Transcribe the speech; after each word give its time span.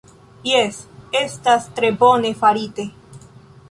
Jes, 0.51 0.79
estas 1.21 1.69
tre 1.79 1.95
bone 2.05 2.35
farite 2.43 2.91